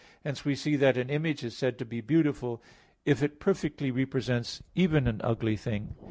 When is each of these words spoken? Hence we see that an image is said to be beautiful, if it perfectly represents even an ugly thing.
Hence 0.23 0.43
we 0.43 0.55
see 0.55 0.75
that 0.77 0.97
an 0.97 1.11
image 1.11 1.43
is 1.43 1.55
said 1.55 1.77
to 1.77 1.85
be 1.85 2.01
beautiful, 2.01 2.59
if 3.05 3.21
it 3.21 3.39
perfectly 3.39 3.91
represents 3.91 4.63
even 4.73 5.05
an 5.05 5.21
ugly 5.23 5.55
thing. 5.55 5.93